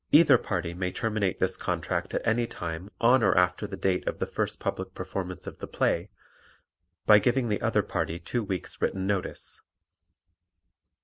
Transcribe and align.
Either 0.11 0.39
party 0.39 0.73
may 0.73 0.91
terminate 0.91 1.37
this 1.39 1.55
contract 1.55 2.15
at 2.15 2.25
any 2.25 2.47
time 2.47 2.89
on 2.99 3.21
or 3.21 3.37
after 3.37 3.67
the 3.67 3.77
date 3.77 4.07
of 4.07 4.17
the 4.17 4.25
first 4.25 4.59
public 4.59 4.95
performance 4.95 5.45
of 5.45 5.59
the 5.59 5.67
play 5.67 6.09
by 7.05 7.19
giving 7.19 7.49
the 7.49 7.61
other 7.61 7.83
party 7.83 8.17
two 8.17 8.43
weeks' 8.43 8.81
written 8.81 9.05
notice. 9.05 9.61